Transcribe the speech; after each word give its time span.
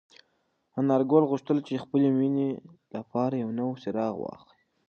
انارګل 0.79 1.23
غوښتل 1.31 1.57
چې 1.67 1.71
د 1.75 1.81
خپلې 1.83 2.07
مېنې 2.17 2.49
لپاره 2.95 3.33
یو 3.43 3.49
نوی 3.59 3.75
څراغ 3.83 4.13
واخلي. 4.19 4.61